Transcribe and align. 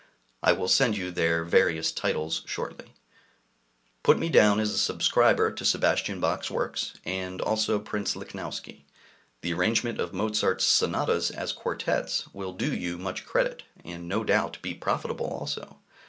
I 0.41 0.51
will 0.53 0.67
send 0.67 0.97
you 0.97 1.11
their 1.11 1.43
various 1.43 1.91
titles 1.91 2.41
shortly. 2.47 2.95
Put 4.01 4.17
me 4.17 4.29
down 4.29 4.59
as 4.59 4.71
a 4.71 4.77
subscriber 4.79 5.51
to 5.51 5.63
Sebastian 5.63 6.19
Bach's 6.19 6.49
works 6.49 6.81
[see 6.81 6.87
Letter 6.87 7.01
20], 7.11 7.17
and 7.19 7.41
also 7.41 7.77
Prince 7.77 8.15
Lichnowsky. 8.15 8.85
The 9.41 9.53
arrangement 9.53 9.99
of 9.99 10.11
Mozart's 10.11 10.65
Sonatas 10.65 11.29
as 11.29 11.53
quartets 11.53 12.27
will 12.33 12.53
do 12.53 12.73
you 12.73 12.97
much 12.97 13.27
credit, 13.27 13.61
and 13.85 14.07
no 14.09 14.23
doubt 14.23 14.57
be 14.63 14.73
profitable 14.73 15.27
also. 15.27 15.77